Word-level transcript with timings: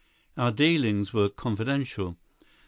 Our 0.35 0.51
dealings 0.51 1.13
were 1.13 1.29
confidential. 1.29 2.17